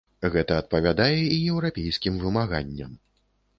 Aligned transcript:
Гэта 0.35 0.55
адпавядае 0.61 1.19
і 1.19 1.37
еўрапейскім 1.53 2.19
вымаганням. 2.25 2.99